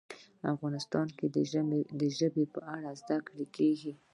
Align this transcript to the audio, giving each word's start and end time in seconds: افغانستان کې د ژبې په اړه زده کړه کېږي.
افغانستان 0.53 1.07
کې 1.17 1.25
د 1.99 2.03
ژبې 2.19 2.45
په 2.53 2.59
اړه 2.75 2.89
زده 3.01 3.17
کړه 3.27 3.45
کېږي. 3.55 3.91